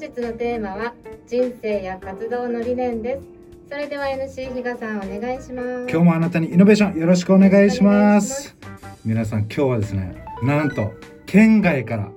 [0.00, 0.94] 日のテーマは
[1.26, 3.22] 人生や活動の理念です。
[3.68, 5.86] それでは NC 比嘉さんお願いします。
[5.88, 8.56] 今日もあなたにイノベーションよろしくお願いします。
[9.04, 10.94] 皆さん今日はですねなんと
[11.26, 12.10] 県外から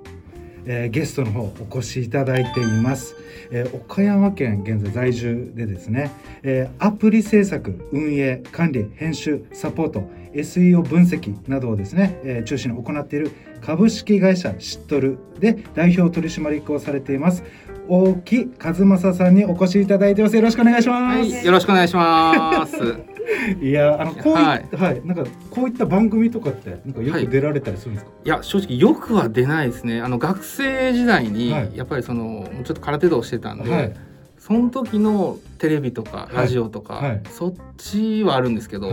[0.66, 3.16] えー、ゲストの方お越しいただいています、
[3.52, 6.12] えー、岡山県現在在住でですね、
[6.44, 13.32] えー、アプリ制作運営管理編集サポート SEO 分析などをですね、えー、中心に行っている
[13.62, 17.44] 株式会社シットルで代表取締役をされています
[17.88, 20.36] 大木和正さんにお越しいただいてます。
[20.36, 23.13] よろしくお願いします、はい、よろしくお願いします。
[23.62, 30.02] いやあのこういはい、はい、なんかこういった番組とかってなんかよく出られたりするんですか、はい、いや正直よくは出ないですね。
[30.02, 33.94] あの学生時代にやっぱりそのちょっと空手道してたんで、はい、
[34.38, 38.92] その時のテレビとかラジオとか、そっちはあるんですけど、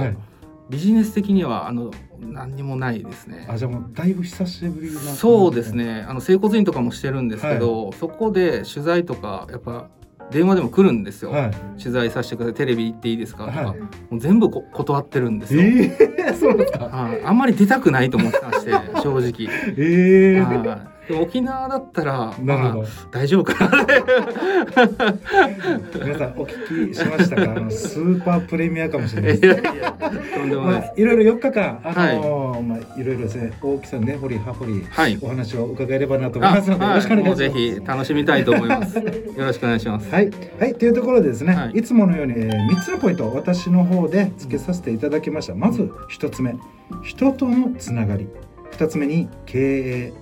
[0.69, 1.91] ビジネス的にはあの
[2.21, 3.47] 何にもないですね。
[3.49, 6.07] あじゃあもうだいぶ久しぶりなそうですね。
[6.09, 9.89] あの整骨院とかもしてるんですけど、はい、そこで取材とかやっぱ
[10.31, 12.55] 電話でも来るんですよ、はい、取材させてください。
[12.55, 13.47] テレビ行っていいですか？
[13.47, 19.49] とか、はい、もう全部こ断ってるんですよ、えー、そうですか、はい、あんまり出たくないと思ってまして正直。
[19.77, 22.77] えー、沖縄だったら、まあ、
[23.11, 23.87] 大丈夫かな。
[26.05, 27.43] 皆さんお聞きしましたか？
[27.57, 29.41] あのスーパープレミアかもしれない。
[29.41, 29.63] です
[30.57, 37.39] まあ、いろいろ4日間あのー、はい、まあいろいろですね大きさね掘り葉掘り、はい、お話を伺えればなと思いますので、よろしくお願いします。
[37.39, 38.99] ぜひ楽しみたいと思います。
[38.99, 39.05] よ
[39.39, 40.11] ろしくお願いします。
[40.13, 40.31] はい。
[40.59, 40.75] はい。
[40.75, 46.55] というところでですね、はい、いつものように、えー、3つのポイントを私の方で付けさせていただきました、まず1つ目
[47.03, 48.29] 人とのつながり。
[48.73, 50.13] 2つ目に経営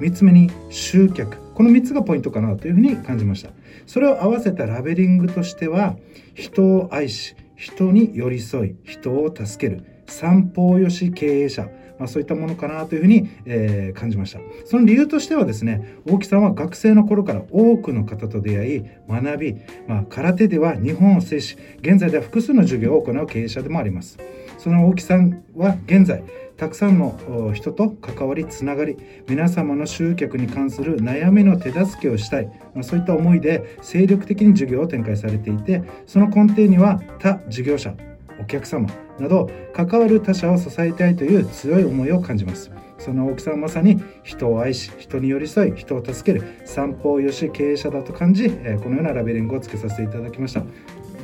[0.00, 1.38] 3つ目に集客。
[1.54, 3.50] この3つがポイントかなというふうに感じました。
[3.86, 5.96] それを合わせたラベリングとしては
[6.34, 11.68] 人を愛し人に寄り添い人を助ける三方よし経営者。
[11.98, 14.40] まあ、そういったものかなというふうに、えー、感じました。
[14.66, 19.56] その理由としてはですね大木さんは学生の頃から多くの方と出会い学び、
[19.88, 24.18] まあ、空手では日本を制し現在では複数の授業を行う経営者でもあります。
[24.58, 26.22] その大木さんは現在
[26.56, 28.96] たくさんの人と関わりつながり
[29.28, 37.94] 皆様の集客に関する悩みの手助けをしたい、まあ、そういった思いで精力的に授業を展開されていてその根底には他事業者
[38.40, 42.70] お客様など関わる他者を支えたいという強い思いを感じます。
[42.98, 48.56] その大きさはまさに人を愛し人に寄り添い人を助ける三方よし経営者だと感じこ
[48.88, 50.62] のようなラベリングをつけさせていただきました。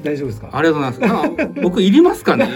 [0.02, 0.50] 大丈夫ですか？
[0.52, 1.60] ありがとうございます。
[1.62, 2.48] 僕いりますかね？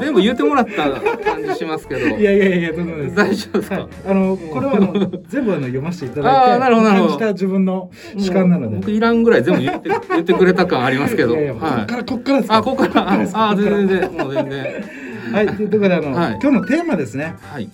[0.00, 0.90] 全部言ってもらった
[1.22, 2.00] 感じしますけど。
[2.00, 8.76] いやいやいやどうも大丈夫ですか、はい、あのこれはあの全部あの読ませていただいてあなるほど感じた自分の主観なので。
[8.76, 11.32] 僕いらんぐらい全部言って言ってくれた感ありますけど。
[11.32, 13.12] いやいや、はい、こっからこっからですあこっから？
[13.34, 14.84] あ全然もう全然
[15.32, 17.36] はいということであの、はい、今日のテーマですね。
[17.42, 17.68] はい。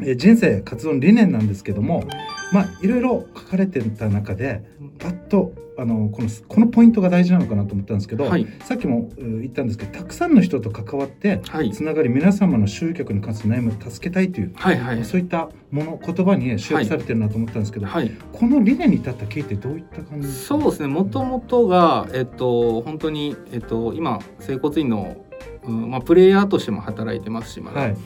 [0.00, 2.04] え人生活動の理念なんですけども
[2.52, 4.62] まあいろいろ書かれてた中で
[4.98, 11.40] パッとあのこのこのポイントが大事なのかなと思ったんですけど、はい、さっきも言ったんですけどたくさんの人と関わって
[11.72, 20.88] つながり、皆様の集客に関する悩みを助けたいという、はいはい、そういったもの言葉に、ね、集約されてるなと思ったんですけど、はい、この理念に至った経緯ってどういった感じそうですね。
[20.88, 25.16] もともとが、えっと、本当に、えっと、今整骨院の、
[25.62, 27.80] うんまあ、プレイヤーとしても働いてますしまだ。
[27.82, 27.96] はい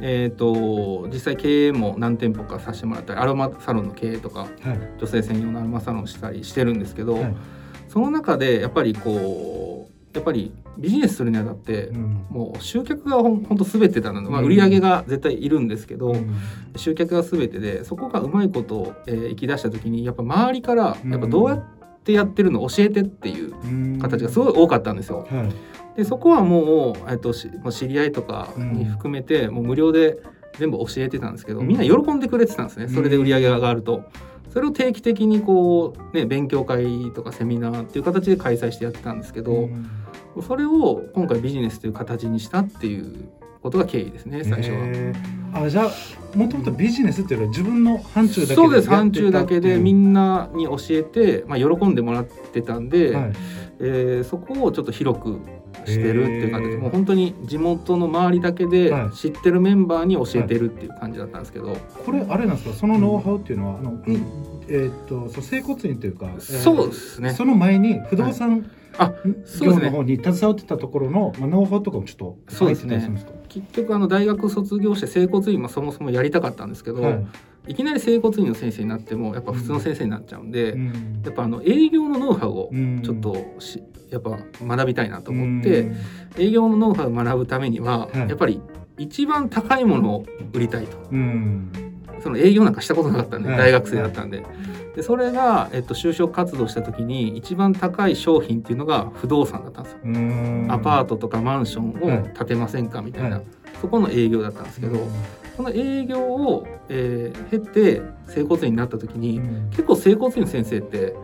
[0.00, 4.50] えーと、実際経営も何店舗かさせてもらったりアロマサロンの経営とか、はい、
[4.98, 7.36] 女性専用のアロマサロンしたりしてるんですけど、はい、
[7.88, 16.34] その中でやっぱりこうやっぱりビジネスするにあたって、うん、もう集客がほんほんと全てだな、まあ、売り上げが絶対いるんですけど、うん、
[16.76, 21.64] 集客が全てでそこがうまいことを、えー、生き出した時にやっぱ周りからやっぱどうやっ
[22.02, 25.26] てやってるの教えてっていう形がすごい多かったんですよ。
[25.30, 25.52] はい。
[25.96, 30.18] でそこはもう、えっと、し知り合いとかに含めて、もう無料で
[30.58, 32.88] 全部教えてたんですけど、みんな喜んでくれてたんですね。
[32.88, 34.04] それで売り上げが上がると。
[34.50, 39.70] それを定期的にこう、ね、勉強会とかセミナーっていう形で開催してやってたんですけど、
[40.46, 43.30] それを今回ビジネスという形にしたっていう
[43.62, 45.62] ことが経緯ですね最初は。
[45.64, 45.92] あじゃあ
[46.36, 53.32] もともとビジネスっていうのは自分の範疇だけそうです範疇だけでみんなに教えて、まあ、喜んでもらってたんで、はい、
[53.80, 55.38] えー、そこをちょっと広く
[55.84, 62.74] してるっていう感じでもう本当に地元の周りだけで知ってるメンバーに教えてるっていう感じだったんですけど、はい、これあれなんですか？
[62.76, 64.14] そのノウハウっていうのは、あの、うん、
[64.68, 67.34] えー、っとそう整骨院というか、えー、そうですね。
[67.34, 68.62] その前に不動産、はい
[68.98, 73.08] あそうですね、の方に携わってたところの、まあ、ノウハウとかもちょっとそうですね。
[73.48, 77.26] 結局あの大学卒業して整骨院もそもそもやりたかったんですけど、はい、
[77.68, 82.70] いきなり整骨院の先生になってもやっぱ普通の先生になっちゃうんで、うん、やっぱあの営業のノウハウを
[83.02, 85.90] ちょっとし、やっぱ学びたいなと思って、
[86.38, 88.60] 営業のノウハウを学ぶためには、やっぱり
[88.98, 90.98] 一番高いものを売りたいと。
[92.22, 93.58] その営業なんかしたことなかったんで、はい。
[93.58, 94.44] 大学生だったんで。
[94.94, 100.00] でそれが、えっと、就職活動した時に一番高い商品っていうのが不動産だったんですよ。
[100.68, 103.44] アパートとかマンションを建てませんかみたいな、はい。
[103.80, 104.98] そこの営業だったんですけど、
[105.56, 109.70] その営業を、えー経て整骨院になった時に、うん。
[109.70, 111.14] 結構整骨院の先生って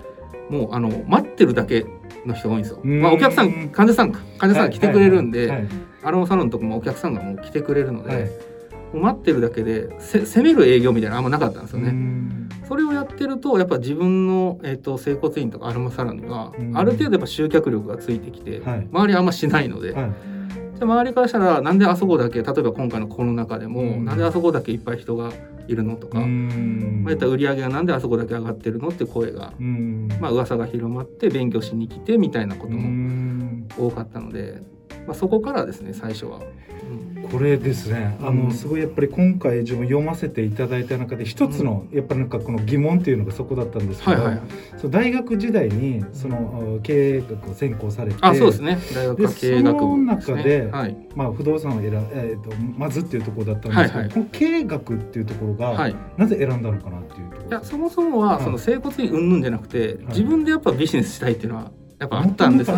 [0.50, 1.86] もうあの待ってるだけ
[2.24, 2.80] の人が多いんですよ。
[2.82, 3.00] うん。
[3.02, 5.58] まあ、お客さん患者さんか患者さんが来てくれるんで、はい。
[5.58, 5.68] はい。
[6.04, 8.30] アロマサロンとかもお客さんがもう来てくれるので、
[8.94, 11.90] 待ってるだけでせ攻める営業みたいなのあんまなかったんですようね。
[11.90, 12.48] ん。
[12.66, 16.76] それをやってるとやっぱ自分の、えー、と整骨院とかアロマサロンには、うん。
[16.76, 18.88] ある程度やっぱ集客力がついてきて、はい。
[18.90, 20.12] 周りあんましないので、はい。
[20.74, 24.04] じゃあ周りからしたらなんであそこだけ例えば今回のコロナ禍でも、うん。
[24.04, 25.32] なんであそこだけいっぱい人が
[25.66, 27.02] いるのとか、うん。
[27.04, 30.08] まあ、やったら売り上げがなんであそこだけ上がってるのって声が、うん。
[30.20, 33.68] まあ噂が広まって勉強しに来てみたいなことうもん。
[33.78, 34.62] 多かったので、
[35.06, 36.38] まあ、そこからですね最初は。
[36.38, 36.40] う
[36.94, 38.16] んこれですね。
[38.22, 38.44] あうん。
[38.44, 44.42] のすごいやっぱり今回自分読ませていただいた中で一つのやっぱりなんかこの疑問っていうのがそこだったんですけど、はいはいはい、
[44.78, 48.78] その大学時代にその経営学を専攻されてあそうですね。
[48.94, 50.96] 大学は経営学部ね、その中ではい。
[51.14, 54.10] まあ、不動産を選、えー、とまずっていうところだったんですけど、はいはい。
[54.10, 62.70] この経営学っていうところが、はい、いなぜ選んだのかなっていうところやそもそもははいその整骨院云々じゃなくて、自分でやっぱビジネスしたいっていうのはやっぱあったんです。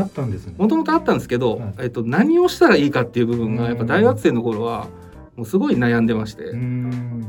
[0.57, 1.75] もともとあったんですけど、はい。
[1.81, 3.57] えっと、何をしたらいいかっていう部分うん。
[3.57, 4.89] がやっぱ大学生の頃は
[5.37, 6.45] もうすごい悩んでまして、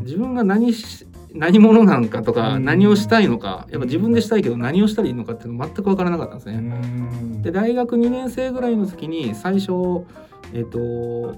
[0.04, 2.66] 自分が何し何者なのかとか、うん。
[2.66, 6.58] 何をしたいのかやっぱ自分でしたいけど何をしたらいいのかっていうの全く分からなかったんですね。
[6.58, 7.42] ん。
[7.42, 10.06] で大学2年生ぐらいの時に最初
[10.54, 11.36] えっ、と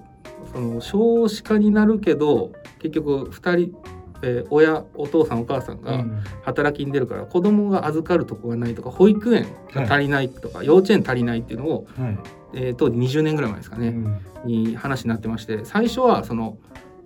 [0.52, 3.76] その少子化になるけど結局2人、
[4.24, 6.24] えー親お父さんお母さんがうん。
[6.44, 12.18] 働きに出るから子供が預かるとこがないとか保育園が足りないとか、幼稚園足りないっていうのを、はい。
[12.56, 14.20] えー当時20年ぐらい前ですかね、うん。
[14.46, 16.58] に話になってまして最初はその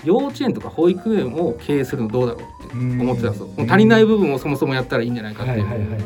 [0.04, 2.74] 幼稚園とか保育園を経営するのどうだろうって
[3.04, 3.48] 思ってたんですよ。
[3.48, 5.66] もう足りない部分をそもそもやったらいいんじゃないかっていう。
[5.66, 6.00] はいはいはい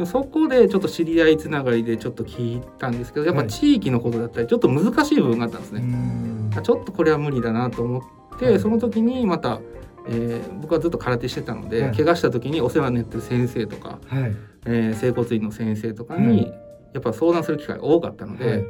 [0.00, 5.82] でそこでちょっと知り合いつながりでちょっと聞いたんですけどやっぱ地域のことだったりちょっと難しい部分があったんですうね。
[5.82, 6.50] ん。
[6.56, 7.98] あちょっとこれは無理だなと思
[8.34, 8.60] って、はい。
[8.60, 9.60] その時にまた、
[10.08, 11.96] えー僕はずっと空手してたので、はい。
[11.96, 14.36] 怪我した時にお世話になってる先生とか、はい。
[14.66, 16.54] えー整骨院の先生とかに、はい。
[16.94, 18.64] やっぱ相談する機会が多かったので、はい。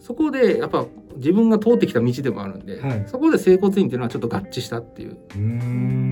[0.00, 0.86] そこでやっぱ
[1.16, 3.04] 自分が通ってきた道でもあるんで、はい。
[3.06, 5.16] そこで整骨院っていうのはちょっと合致したっていう、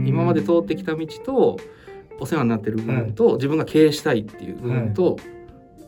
[0.08, 1.56] 今まで通ってきた道と
[2.18, 5.16] お世話になってる部分と、自分が経営したいっていう部分と、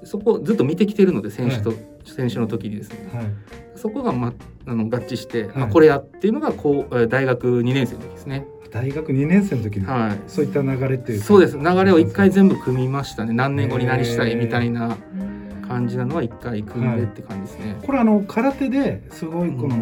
[0.04, 1.72] そこをずっと見てきてるので選手と、
[2.04, 3.10] 選手の時にですね。
[3.12, 3.24] はい。
[3.74, 4.32] そこが、ま、
[4.66, 5.62] あの合致して、はい。
[5.64, 8.46] あこれやっていうのがこうえー大学2年生の時ですね。
[8.70, 10.20] 大学2年生の時にはい。
[10.26, 11.26] そういった流れっていうか。
[11.26, 11.56] そうです。
[11.58, 13.32] 流れを一回全部組みましたね。
[13.32, 14.96] 何年後に何したいみたいな
[15.66, 17.76] 感じなのは一回組んでって感じですね。
[17.82, 19.80] これあの空手ですごいこの、う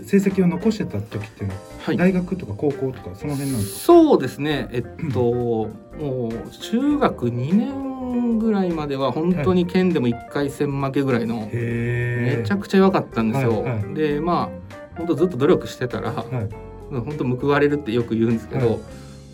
[0.00, 1.96] ー成績を残してた時っていうのは、はい。
[1.96, 3.80] 大学とか高校とかその辺なんですか？
[3.92, 4.68] そうですね。
[4.72, 13.62] えっと、もう中学2年ぐらいまでは本当に県でも1回戦負けぐらいのめちゃくちゃ弱かったんですよ。
[13.62, 13.94] はいはい。
[13.94, 18.78] でまあ本当ずっと努力してたら、はい本当報われるってよく言うんですけど、はい。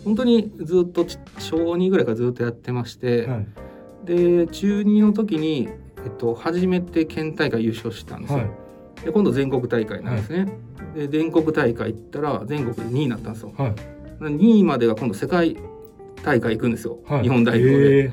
[0.03, 3.47] 本当にずっとち小2ぐらいからずっとやってまして、はい。
[4.05, 5.69] で中2の時に、
[6.05, 8.39] えっと、初めて県大会優勝したんですよ。
[8.39, 8.49] はい。
[9.05, 10.57] で今度全国大会なんですね。
[10.95, 13.53] で全国大会行ったら全国で2位になったんですよ。
[13.57, 13.75] はい。
[14.21, 15.57] 2位までが今度世界
[16.23, 17.23] 大会行くんですよ、はい。
[17.23, 18.03] 日本代表で。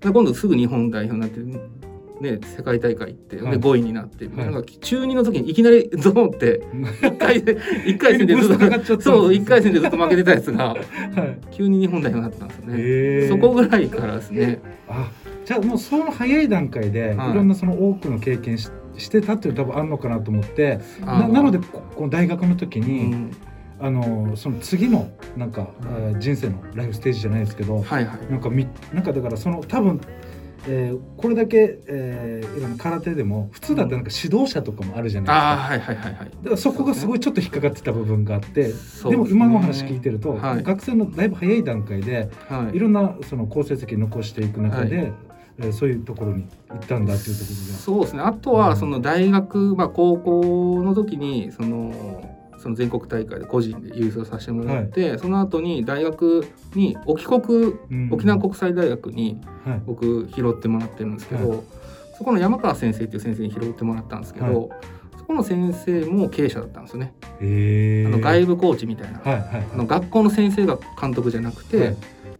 [0.00, 1.40] で今度すぐ日本代表になって、
[2.20, 3.58] ね、世界大会行って、はい。
[3.58, 6.60] で5位になって、はいなんか中2の時にいきなりゾーンって
[7.00, 8.58] 1回で一回戦でずっ
[8.96, 10.78] とそう1回戦でずっと負けてたやつがはい。
[11.50, 13.28] 急に日本代表になったんですよね。
[13.28, 14.60] そこぐらいからですね。
[14.88, 15.10] あ
[15.44, 17.30] じゃあもうその早い段階で、はい。
[17.30, 23.36] い、ろんなその多くの経験ししてたっていうの多分あるのかなと思ってななのでここの大学の時うに、ん、
[23.80, 28.30] あのその次のなんか、えー人生のライフステージじゃないですけど、はいはい。
[28.30, 30.00] なんかみなんかだからその多分、
[30.68, 35.34] えーこれだけ、えー空手でも普通だったらなんか指導者とかもあるじゃないですか。
[35.34, 36.14] ああはいはいはいはい。
[36.18, 38.72] だからそこがすごいちょっと引っかかってた部分があって、ね。
[39.10, 40.62] でも今のお話聞いてると、はい。
[40.62, 42.76] 学生のだいぶ早い段階ではい。
[42.76, 48.22] いろんなその好成績残していく中で、えーそういうところに行ったんだっていうとこそうですね。
[48.22, 48.56] あとうん。
[48.56, 51.92] はその大学、まあ、高校の時にその
[52.60, 57.40] その全国大会で個人で優勝させてもらって、その後に大学に沖国
[57.90, 58.08] うん。
[58.12, 59.82] 沖縄国際大学にはい。
[59.86, 61.64] 僕拾ってもらってるんですけど、
[62.18, 64.70] そこの山川先生っていう先生に拾ってもらったんですけど、
[65.18, 67.14] そこの先生も経営者だったんですよね、
[68.06, 71.96] あの外部コーチみたいな、はいはいあの学校の先生が監督じゃなくて、はい。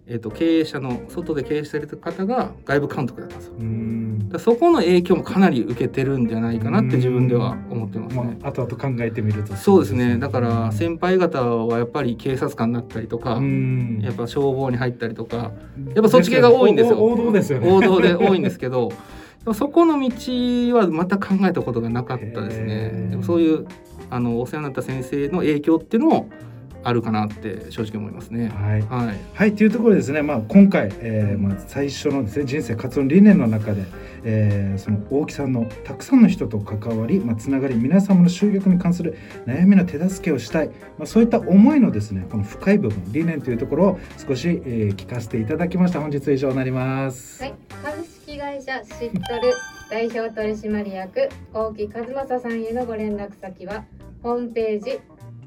[0.06, 3.54] えー、と経営者の外で経営してる方が外部監督だったんですよ。
[4.38, 8.38] そこの影響もかなり受けてるんじゃないかなって自分では思ってますね。
[8.40, 13.40] まあ、後々考えてみるとそうですねだから先輩方はやっぱり警察官になったりとか、
[14.00, 15.52] やっぱ消防に入ったりとか
[15.94, 17.02] やっぱそっち系が多いんですよ。
[17.02, 17.70] 王道ですよね。
[17.70, 18.92] 王道で 多いんですけど
[19.54, 23.08] そこの道はまた考えたことがなかったですね。
[23.10, 23.66] でもそういう
[24.10, 26.28] あのお世話になった先生の影響っていうのも
[26.82, 28.48] あるかなって正直思いますね。
[28.48, 33.84] はい、はい、はい、というところですね、まあ、今回、えーまあ、最初のです、ね、人生活動理念の中で、
[34.24, 40.68] えー、その大木さんのたくさんの人と関わり、まあ、つながり皆様の集客に関する悩みの手助けをしたい、
[40.98, 46.00] まあ、そういった思いのですねこの深い部分理念というところを少し、えー、聞かせていただきました。
[46.00, 47.42] 本日以上になります。
[47.42, 47.54] はい。
[47.82, 49.54] 株式会社シットル
[49.90, 53.84] 代表取締役大木和正さんへのご連絡先は
[54.22, 55.00] ホームページ